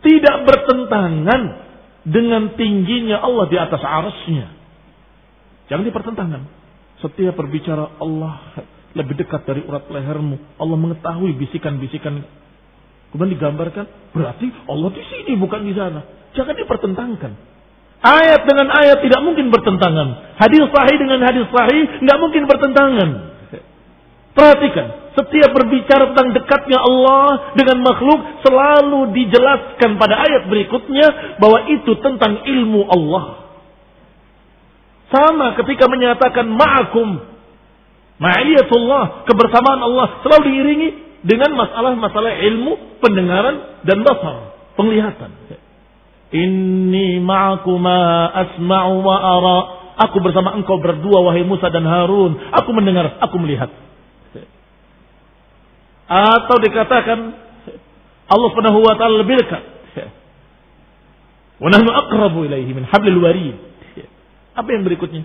[0.00, 1.42] tidak bertentangan
[2.08, 4.56] dengan tingginya Allah di atas arasnya.
[5.68, 6.42] Jangan dipertentangkan.
[7.04, 8.56] Setiap berbicara Allah
[8.96, 10.56] lebih dekat dari urat lehermu.
[10.56, 12.24] Allah mengetahui bisikan-bisikan.
[13.12, 16.00] Kemudian digambarkan, berarti Allah di sini bukan di sana.
[16.32, 17.32] Jangan dipertentangkan.
[18.00, 20.40] Ayat dengan ayat tidak mungkin bertentangan.
[20.40, 23.10] Hadis sahih dengan hadis sahih nggak mungkin bertentangan.
[24.30, 24.86] Perhatikan,
[25.18, 32.40] setiap berbicara tentang dekatnya Allah dengan makhluk selalu dijelaskan pada ayat berikutnya bahwa itu tentang
[32.46, 33.24] ilmu Allah.
[35.10, 37.20] Sama ketika menyatakan ma'akum.
[38.22, 39.26] Ma'iyatullah.
[39.26, 40.22] Kebersamaan Allah.
[40.22, 40.88] Selalu diiringi
[41.26, 44.54] dengan masalah-masalah ilmu, pendengaran, dan basar.
[44.78, 45.34] Penglihatan.
[46.30, 49.58] Inni ma'akuma asma'u wa ara.
[50.08, 52.38] Aku bersama engkau berdua wahai Musa dan Harun.
[52.54, 53.68] Aku mendengar, aku melihat.
[56.10, 57.18] Atau dikatakan
[58.30, 59.62] Allah Subhanahu wa taala lebih dekat.
[61.60, 63.56] Wa nahnu aqrabu ilaihi min hablil warid.
[64.56, 65.22] Apa yang berikutnya?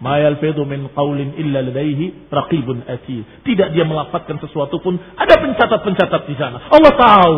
[0.00, 3.44] Ma yalfidhu min qawlin illa ladaihi raqibun atid.
[3.44, 6.58] Tidak dia melafatkan sesuatu pun ada pencatat-pencatat di sana.
[6.72, 7.36] Allah tahu.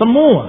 [0.00, 0.42] Semua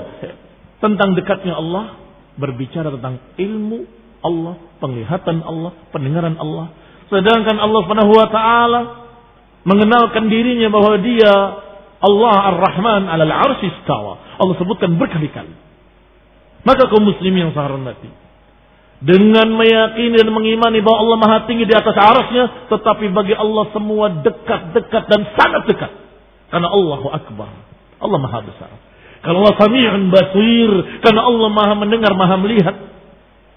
[0.80, 2.00] tentang dekatnya Allah
[2.40, 3.80] berbicara tentang ilmu
[4.22, 6.72] Allah, penglihatan Allah, pendengaran Allah.
[7.12, 8.82] Sedangkan Allah Subhanahu wa taala
[9.68, 11.34] mengenalkan dirinya bahwa dia
[12.02, 14.40] Allah Ar-Rahman 'alal 'arsy istawa.
[14.40, 15.54] Allah sebutkan berkali-kali.
[16.62, 18.10] Maka kaum muslim yang saya hormati.
[19.02, 22.70] Dengan meyakini dan mengimani bahwa Allah maha tinggi di atas arasnya.
[22.70, 25.92] Tetapi bagi Allah semua dekat-dekat dan sangat dekat.
[26.52, 27.52] Karena Allahu Akbar.
[28.02, 28.72] Allah maha besar.
[29.24, 30.72] Karena Allah sami'un basir.
[31.00, 32.76] Karena Allah maha mendengar, maha melihat.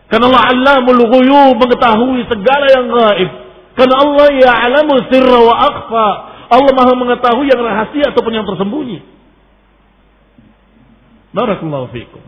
[0.09, 3.30] Karena Allah alamul ghuyub mengetahui segala yang gaib.
[3.74, 6.09] Karena Allah ya'lamu sirra wa akhfa.
[6.54, 9.02] Allah maha mengetahui yang rahasia ataupun yang tersembunyi.
[11.35, 12.22] Barakallahu fiikum.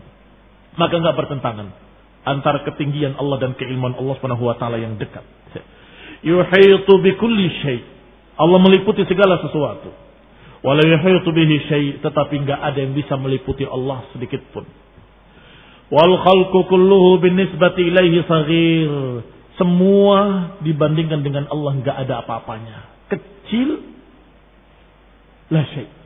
[0.75, 1.67] Maka nggak bertentangan
[2.27, 5.23] antara ketinggian Allah dan keilmuan Allah Subhanahu wa taala yang dekat.
[6.27, 7.47] Yuhitu bi kulli.
[8.35, 10.06] Allah meliputi segala sesuatu.
[10.65, 14.65] Wala yuhitu bihi syai, tetapi nggak ada yang bisa meliputi Allah sedikit pun.
[15.87, 18.91] Wal khalqu kulluhu binisbati ilaihi saghir.
[19.57, 23.09] Semua dibandingkan dengan Allah nggak ada apa-apanya.
[23.09, 23.81] Kecil
[25.53, 25.97] la syai.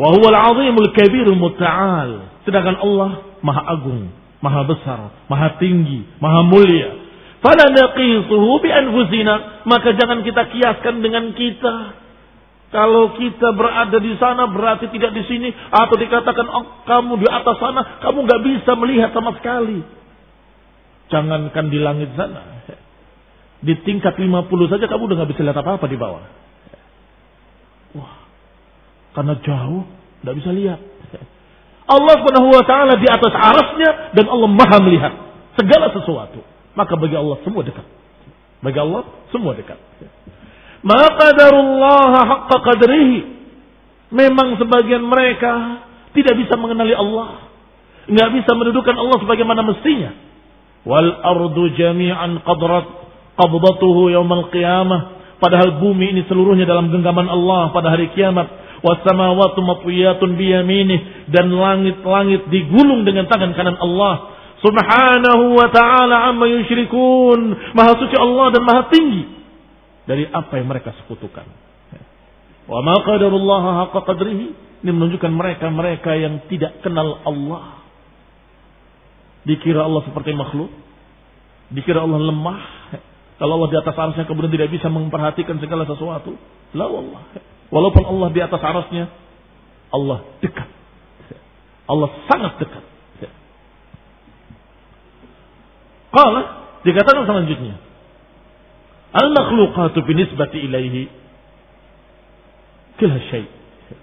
[0.00, 2.42] Wa huwa al-'azimul kabirul muta'al.
[2.48, 4.08] Sedangkan Allah maha agung,
[4.40, 6.96] maha besar, maha tinggi, maha mulia.
[7.44, 11.74] Fala naqisuhu bi anfusina, maka jangan kita kiaskan dengan kita.
[12.70, 17.58] Kalau kita berada di sana berarti tidak di sini atau dikatakan oh, kamu di atas
[17.58, 19.82] sana, kamu nggak bisa melihat sama sekali.
[21.10, 22.62] Jangankan di langit sana.
[23.60, 26.22] Di tingkat 50 saja kamu udah nggak bisa lihat apa-apa di bawah.
[27.98, 28.14] Wah,
[29.18, 29.84] karena jauh
[30.22, 30.80] nggak bisa lihat.
[31.90, 35.12] Allah Subhanahu wa taala di atas arasnya dan Allah Maha melihat
[35.58, 36.38] segala sesuatu.
[36.78, 37.82] Maka bagi Allah semua dekat.
[38.62, 39.74] Bagi Allah semua dekat.
[40.80, 43.20] Maka darullah haqqa qadrihi.
[44.10, 45.84] Memang sebagian mereka
[46.16, 47.52] tidak bisa mengenali Allah.
[48.10, 50.10] Nggak bisa mendudukan Allah sebagaimana mestinya.
[50.88, 52.86] Wal ardu jami'an qadrat
[53.36, 55.20] qabdatuhu yaumal qiyamah.
[55.40, 62.48] Padahal bumi ini seluruhnya dalam genggaman Allah pada hari kiamat wasamawatu matwiyatun biyaminih dan langit-langit
[62.48, 68.82] digulung dengan tangan kanan Allah subhanahu wa ta'ala amma yusyrikun maha suci Allah dan maha
[68.92, 69.39] tinggi
[70.10, 71.46] dari apa yang mereka sekutukan
[72.66, 74.46] wa ma qadarullah haqqa qadrihi
[74.80, 77.86] ini menunjukkan mereka-mereka yang tidak kenal Allah
[79.46, 80.74] dikira Allah seperti makhluk
[81.70, 82.60] dikira Allah lemah
[83.40, 86.36] Kalau Allah di atas arasnya kemudian tidak bisa memperhatikan segala sesuatu.
[86.76, 87.24] La Allah.
[87.72, 89.08] Walaupun Allah di atas arasnya,
[89.88, 90.68] Allah dekat.
[91.88, 92.84] Allah sangat dekat.
[96.12, 96.40] Qala
[96.84, 97.80] dikatakan selanjutnya.
[99.10, 101.10] Al-makhluqatu binisbati ilaihi
[103.00, 103.46] kala syai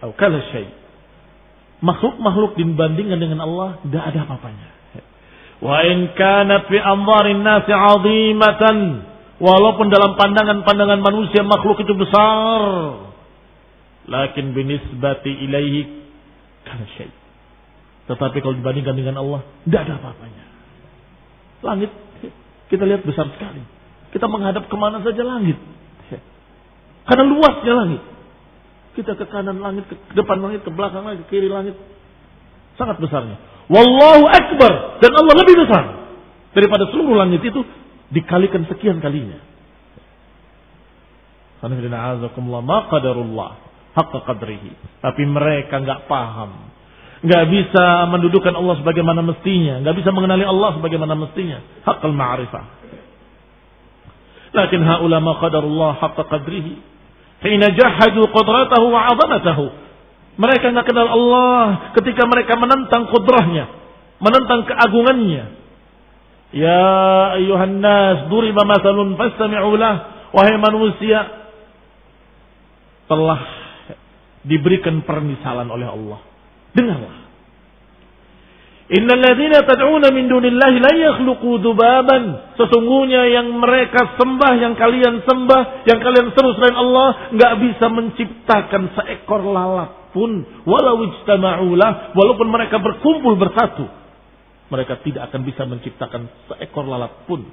[0.02, 0.68] atau kala syai.
[1.80, 4.68] Makhluk-makhluk dibandingkan dengan Allah tidak ada apa-apanya.
[5.64, 8.78] Wa in kanat fi anzarin nasi 'azimatan
[9.40, 12.62] walaupun dalam pandangan-pandangan manusia makhluk itu besar
[14.10, 15.82] lakin binisbati ilaihi
[16.68, 17.14] kala syai.
[18.12, 20.46] Tetapi kalau dibandingkan dengan Allah tidak ada apa-apanya.
[21.64, 21.92] Langit
[22.68, 23.77] kita lihat besar sekali.
[24.12, 25.58] Kita menghadap ke mana saja langit.
[27.08, 28.02] Karena luasnya langit.
[29.00, 31.78] Kita ke kanan langit, ke depan langit, ke belakang langit, ke kiri langit.
[32.76, 33.40] Sangat besarnya.
[33.72, 35.00] Wallahu Akbar.
[35.00, 35.84] Dan Allah lebih besar.
[36.52, 37.64] Daripada seluruh langit itu
[38.12, 39.40] dikalikan sekian kalinya.
[45.02, 46.52] Tapi mereka nggak paham
[47.18, 51.58] nggak bisa mendudukan Allah sebagaimana mestinya, nggak bisa mengenali Allah sebagaimana mestinya.
[51.82, 52.77] Hakul ma'rifah.
[54.56, 56.74] Lakin haula ma qadarullah haqqa qadrihi.
[57.44, 59.66] Hina jahadu qudratahu wa 'azamatahu.
[60.38, 63.66] Mereka nggak kenal Allah ketika mereka menentang kudrahnya,
[64.22, 65.46] menentang keagungannya.
[66.54, 66.86] Ya
[67.42, 70.30] ayuhan nas, duriba masalun fastami'u lah.
[70.32, 71.26] Wahai manusia,
[73.10, 73.42] telah
[74.48, 76.20] diberikan permisalan oleh Allah
[76.76, 77.27] Dengarlah.
[78.88, 82.56] Innal ladzina tad'una min dunillahi la yakhluqu dubaban.
[82.56, 88.96] Sesungguhnya yang mereka sembah, yang kalian sembah, yang kalian seru selain Allah, nggak bisa menciptakan
[88.96, 93.92] seekor lalat pun, walau ijtama'ulah, walaupun mereka berkumpul bersatu,
[94.72, 97.44] mereka tidak akan bisa menciptakan seekor lalat pun.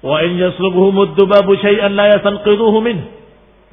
[0.00, 2.98] Wa in yaslubhumud dubabu syai'an la yasanqidhuhu min.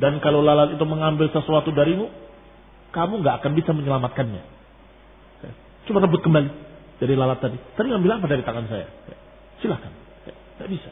[0.03, 2.11] Dan kalau lalat itu mengambil sesuatu darimu,
[2.91, 4.56] kamu nggak akan bisa menyelamatkannya.
[5.87, 6.49] Cuma rebut kembali
[6.99, 7.57] dari lalat tadi.
[7.73, 8.87] Tadi ngambil apa dari tangan saya?
[9.63, 9.91] Silahkan.
[10.27, 10.91] Tidak bisa.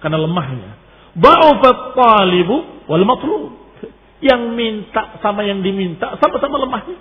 [0.00, 0.70] Karena lemahnya.
[1.12, 3.52] Ba'ufat talibu wal matlub.
[4.22, 6.98] Yang minta sama yang diminta sama-sama lemahnya.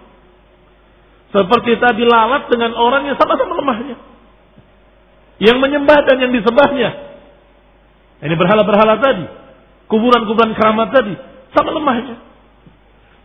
[1.31, 3.95] Seperti tadi lalat dengan orang yang sama-sama lemahnya.
[5.39, 6.89] Yang menyembah dan yang disembahnya.
[8.21, 9.25] Ini berhala-berhala tadi.
[9.87, 11.13] Kuburan-kuburan keramat tadi.
[11.55, 12.19] Sama lemahnya.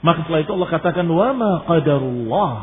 [0.05, 2.63] Maka setelah itu Allah katakan wa ma qadarullah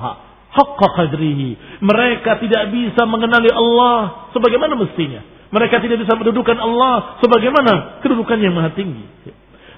[0.54, 1.82] haqqa qadrihi.
[1.82, 5.22] Mereka tidak bisa mengenali Allah sebagaimana mestinya.
[5.54, 9.06] Mereka tidak bisa mendudukan Allah sebagaimana kedudukan yang maha tinggi.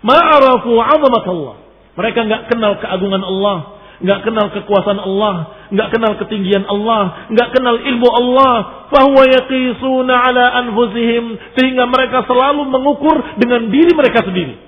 [0.03, 1.55] Ma'arafu 'azamat Allah.
[1.95, 3.57] Mereka nggak kenal keagungan Allah,
[4.03, 5.35] nggak kenal kekuasaan Allah,
[5.71, 8.87] nggak kenal ketinggian Allah, nggak kenal ilmu Allah.
[8.91, 14.59] Fahuwa yaqisuna ala anfusihim sehingga mereka selalu mengukur dengan diri mereka sendiri.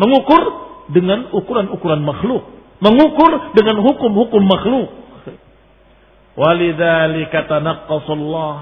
[0.00, 0.42] Mengukur
[0.92, 2.42] dengan ukuran-ukuran makhluk,
[2.80, 5.01] mengukur dengan hukum-hukum makhluk.
[6.36, 8.54] Walidzalika tanaqqasullah.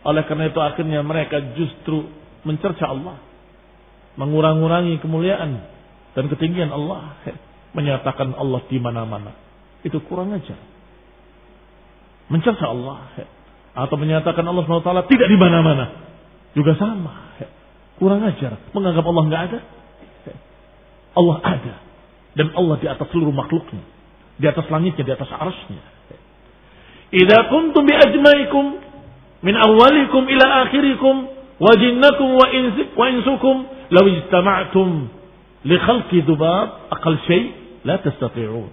[0.00, 2.08] Oleh karena itu akhirnya mereka justru
[2.46, 3.20] mencerca Allah.
[4.16, 5.60] Mengurang-urangi kemuliaan
[6.16, 7.20] dan ketinggian Allah.
[7.76, 9.36] Menyatakan Allah di mana-mana.
[9.86, 10.56] Itu kurang aja.
[12.32, 13.10] Mencerca Allah.
[13.70, 16.10] Atau menyatakan Allah SWT tidak di mana-mana.
[16.58, 17.38] Juga sama.
[18.02, 18.58] Kurang ajar.
[18.74, 19.58] Menganggap Allah nggak ada.
[21.14, 21.74] Allah ada.
[22.34, 23.82] Dan Allah di atas seluruh makhluknya.
[24.40, 25.82] Di atas langitnya, di atas arasnya.
[27.10, 28.64] Idza kuntum bi ajmaikum
[29.42, 31.14] min awalikum ila akhirikum
[31.58, 33.56] wa jinnakum wa insik wa insukum
[33.90, 34.88] law ijtama'tum
[35.66, 37.50] li khalqi dhubab aqal syai
[37.82, 38.70] la tastati'un.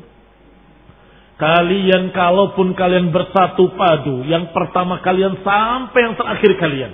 [1.38, 6.94] Kalian kalaupun kalian bersatu padu, yang pertama kalian sampai yang terakhir kalian.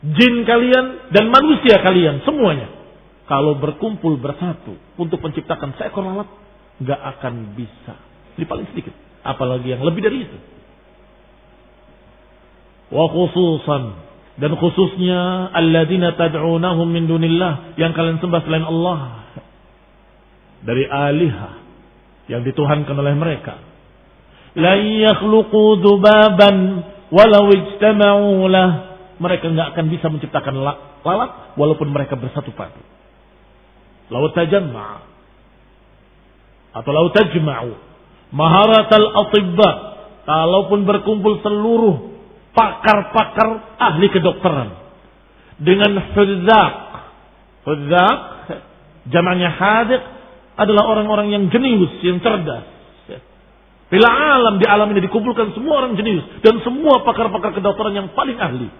[0.00, 2.72] Jin kalian dan manusia kalian semuanya
[3.28, 6.28] kalau berkumpul bersatu untuk menciptakan seekor lalat,
[6.80, 7.94] nggak akan bisa.
[8.40, 9.09] Ini paling sedikit.
[9.20, 10.38] Apalagi yang lebih dari itu.
[12.90, 13.82] Wa khususan
[14.40, 19.28] dan khususnya alladzina tad'unahum min dunillah yang kalian sembah selain Allah
[20.64, 21.60] dari alihah
[22.32, 23.60] yang dituhankan oleh mereka.
[24.56, 28.48] La yakhluqu dubaban walau ijtama'u
[29.20, 32.80] Mereka nggak akan bisa menciptakan lalat walaupun mereka bersatu padu.
[34.10, 35.04] Lau tajamma
[36.74, 37.89] atau lau tajma'u
[38.30, 39.70] maharatal atibba
[40.26, 42.14] kalaupun berkumpul seluruh
[42.54, 44.68] pakar-pakar ahli kedokteran
[45.60, 46.74] dengan hudzaq
[47.66, 48.18] hudzaq
[49.10, 50.02] jamannya hadik
[50.58, 52.80] adalah orang-orang yang jenius yang cerdas
[53.90, 58.38] Bila alam di alam ini dikumpulkan semua orang jenius dan semua pakar-pakar kedokteran yang paling
[58.38, 58.70] ahli.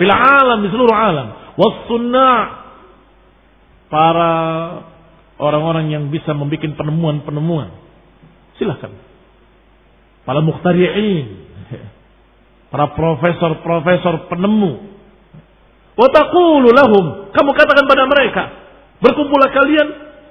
[0.00, 1.52] Fil alam di seluruh alam.
[1.60, 2.40] Was sunnah
[3.92, 4.32] para
[5.36, 7.76] orang-orang yang bisa membuat penemuan-penemuan.
[8.60, 8.92] Silahkan.
[10.22, 11.26] Para mukhtari'in.
[12.72, 14.92] Para profesor-profesor penemu.
[15.92, 17.34] Wataqulu lahum.
[17.36, 18.42] Kamu katakan pada mereka.
[19.04, 19.88] Berkumpullah kalian.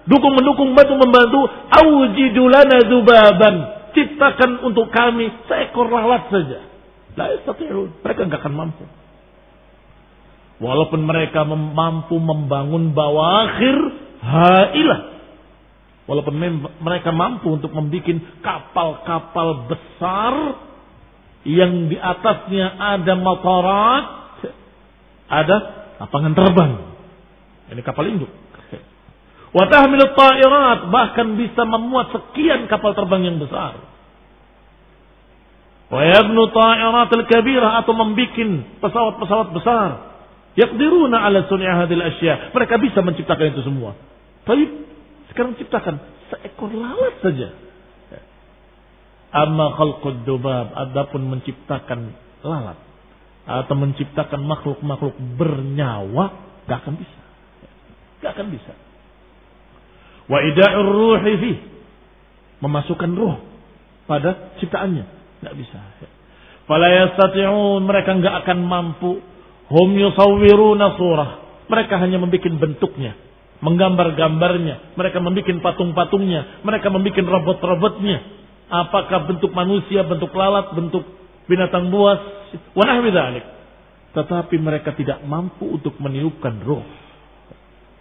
[0.10, 1.42] Dukung mendukung, bantu membantu.
[1.70, 3.56] Awjidu lana zubaban.
[3.94, 6.60] Ciptakan untuk kami seekor lalat saja.
[8.02, 8.84] Mereka nggak akan mampu.
[10.62, 13.78] Walaupun mereka mampu membangun bawakhir
[14.22, 15.00] hailah.
[16.12, 16.36] Walaupun
[16.84, 20.60] mereka mampu untuk membuat kapal-kapal besar
[21.48, 24.06] yang di atasnya ada motorat,
[25.32, 25.58] ada
[26.04, 26.72] lapangan terbang.
[27.72, 28.28] Ini kapal induk.
[29.56, 33.80] Watahmil ta'irat bahkan bisa memuat sekian kapal terbang yang besar.
[35.88, 38.36] Wa yabnu ta'irat al-kabirah atau membuat
[38.84, 39.90] pesawat-pesawat besar.
[40.60, 42.52] Yaqdiruna ala sun'a hadil asya.
[42.52, 43.96] Mereka bisa menciptakan itu semua.
[44.44, 44.91] Tapi
[45.32, 45.96] sekarang ciptakan
[46.32, 47.50] seekor lalat saja.
[49.32, 50.76] Amma khalqud dubab.
[50.76, 52.12] Adapun menciptakan
[52.44, 52.78] lalat.
[53.48, 56.26] Atau menciptakan makhluk-makhluk bernyawa.
[56.68, 57.22] Gak akan bisa.
[58.22, 58.74] Gak akan bisa.
[60.28, 61.52] Wa ida'ur ruhi fi.
[62.62, 63.40] Memasukkan ruh
[64.06, 65.06] pada ciptaannya.
[65.48, 65.80] Gak bisa.
[66.68, 67.88] Fala yastati'un.
[67.88, 69.32] Mereka gak akan mampu
[69.72, 71.30] Hum yusawwiruna surah.
[71.72, 73.16] Mereka hanya membuat bentuknya.
[73.62, 74.98] Menggambar-gambarnya.
[74.98, 76.66] Mereka membuat patung-patungnya.
[76.66, 78.18] Mereka membuat robot-robotnya.
[78.72, 81.06] Apakah bentuk manusia, bentuk lalat, bentuk
[81.46, 82.20] binatang buas.
[82.74, 83.14] Wanahwi
[84.12, 86.84] Tetapi mereka tidak mampu untuk meniupkan roh.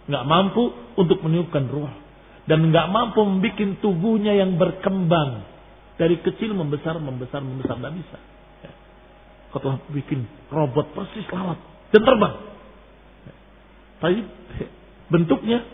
[0.09, 0.63] Nggak mampu
[0.97, 1.91] untuk meniupkan roh.
[2.49, 5.45] Dan nggak mampu membuat tubuhnya yang berkembang.
[5.95, 7.77] Dari kecil membesar, membesar, membesar.
[7.77, 8.17] Nggak bisa.
[9.51, 11.59] Kau telah bikin robot persis lalat
[11.91, 12.33] dan terbang.
[13.99, 14.17] Tapi
[15.11, 15.67] bentuknya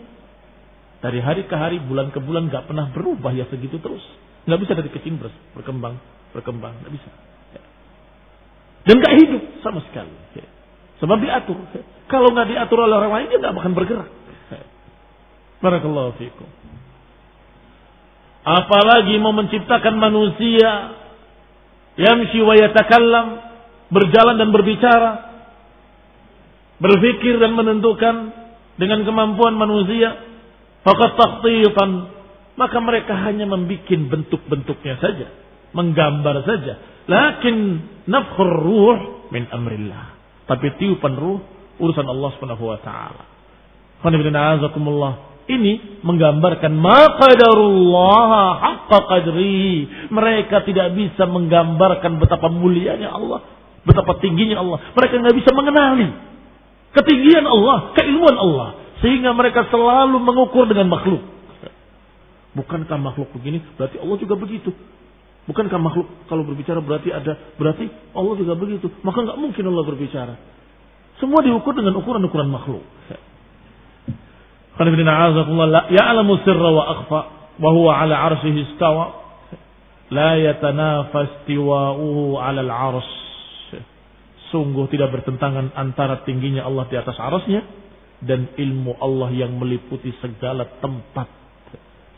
[0.98, 4.02] dari hari ke hari, bulan ke bulan nggak pernah berubah ya segitu terus.
[4.50, 5.14] Nggak bisa dari kecil
[5.54, 5.94] berkembang,
[6.34, 7.10] berkembang, nggak bisa.
[8.82, 10.10] Dan nggak hidup sama sekali.
[10.98, 11.54] Sebab diatur.
[12.10, 14.10] Kalau nggak diatur oleh orang lain dia nggak akan bergerak.
[15.62, 16.48] Barakallahu fiikum.
[18.48, 20.70] Apalagi mau menciptakan manusia
[21.98, 22.54] yang wa
[23.90, 25.10] berjalan dan berbicara,
[26.78, 28.37] berpikir dan menentukan
[28.78, 30.14] dengan kemampuan manusia,
[30.86, 31.90] fakat takhtitan,
[32.54, 35.26] maka mereka hanya membuat bentuk-bentuknya saja,
[35.74, 36.78] menggambar saja.
[37.10, 37.56] Lakin
[38.06, 38.98] nafkhur ruh
[39.34, 40.14] min amrillah.
[40.46, 41.42] Tapi tiupan ruh
[41.82, 43.24] urusan Allah Subhanahu wa taala.
[45.48, 45.72] Ini
[46.04, 48.30] menggambarkan maqadarullah
[48.62, 49.88] haqqa qadri.
[50.12, 53.42] Mereka tidak bisa menggambarkan betapa mulianya Allah
[53.88, 54.78] Betapa tingginya Allah.
[54.92, 56.27] Mereka nggak bisa mengenali
[56.98, 58.68] ketinggian Allah, keilmuan Allah.
[58.98, 61.22] Sehingga mereka selalu mengukur dengan makhluk.
[62.58, 63.62] Bukankah makhluk begini?
[63.78, 64.74] Berarti Allah juga begitu.
[65.46, 68.90] Bukankah makhluk kalau berbicara berarti ada berarti Allah juga begitu.
[69.06, 70.34] Maka nggak mungkin Allah berbicara.
[71.22, 72.82] Semua diukur dengan ukuran-ukuran makhluk.
[75.90, 77.20] Ya'lamu sirra wa akhfa
[77.58, 79.18] wa huwa ala arsyihi istawa
[80.14, 83.27] la yatanafas ala al-'arsy
[84.48, 87.64] sungguh tidak bertentangan antara tingginya Allah di atas arasnya
[88.24, 91.28] dan ilmu Allah yang meliputi segala tempat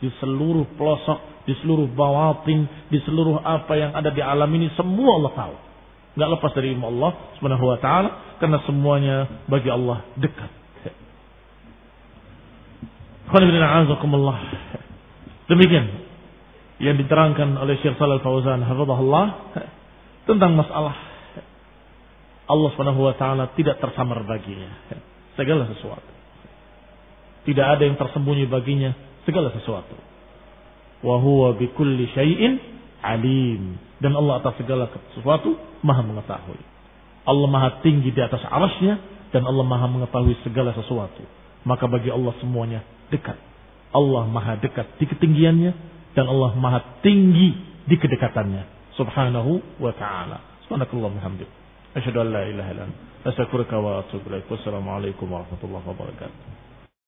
[0.01, 5.21] di seluruh pelosok, di seluruh bawatin, di seluruh apa yang ada di alam ini semua
[5.21, 5.55] Allah tahu.
[6.17, 8.09] Nggak lepas dari ilmu Allah Subhanahu wa taala
[8.41, 10.51] karena semuanya bagi Allah dekat.
[15.47, 15.85] Demikian
[16.81, 19.25] yang diterangkan oleh Syekh Shalal Fauzan hafizahullah
[20.25, 21.10] tentang masalah
[22.51, 24.67] Allah Subhanahu wa taala tidak tersamar baginya
[25.39, 26.11] segala sesuatu.
[27.47, 28.91] Tidak ada yang tersembunyi baginya
[29.23, 29.95] segala sesuatu.
[31.01, 32.59] Wa huwa bikulli syai'in
[32.99, 33.79] alim.
[34.03, 36.59] Dan Allah atas segala sesuatu maha mengetahui.
[37.23, 38.99] Allah maha tinggi di atas arasnya
[39.31, 41.23] dan Allah maha mengetahui segala sesuatu.
[41.63, 42.83] Maka bagi Allah semuanya
[43.13, 43.37] dekat.
[43.95, 45.71] Allah maha dekat di ketinggiannya
[46.17, 47.55] dan Allah maha tinggi
[47.87, 48.93] di kedekatannya.
[48.99, 50.67] Subhanahu wa ta'ala.
[50.67, 51.60] Subhanakallah Muhammad.
[51.95, 53.27] Asyhadu an la ilaha illallah.
[53.27, 54.47] Astaghfiruka wa atubu ilaik.
[54.51, 56.60] Wassalamualaikum warahmatullahi wabarakatuh.